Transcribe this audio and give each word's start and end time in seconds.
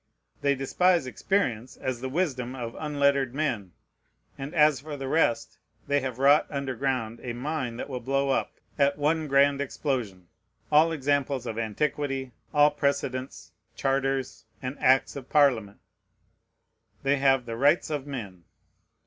They 0.41 0.55
despise 0.55 1.05
experience 1.05 1.77
as 1.77 2.01
the 2.01 2.09
wisdom 2.09 2.55
of 2.55 2.75
unlettered 2.79 3.35
men; 3.35 3.73
and 4.35 4.55
as 4.55 4.79
for 4.79 4.97
the 4.97 5.07
rest, 5.07 5.59
they 5.85 5.99
have 5.99 6.17
wrought 6.17 6.47
under 6.49 6.73
ground 6.73 7.19
a 7.21 7.33
mine 7.33 7.77
that 7.77 7.87
will 7.87 7.99
blow 7.99 8.29
up, 8.31 8.51
at 8.79 8.97
one 8.97 9.27
grand 9.27 9.61
explosion, 9.61 10.27
all 10.71 10.91
examples 10.91 11.45
of 11.45 11.59
antiquity, 11.59 12.31
all 12.51 12.71
precedents, 12.71 13.51
charters, 13.75 14.45
and 14.59 14.75
acts 14.79 15.15
of 15.15 15.29
Parliament. 15.29 15.77
They 17.03 17.17
have 17.17 17.45
"the 17.45 17.55
rights 17.55 17.91
of 17.91 18.07
men." 18.07 18.45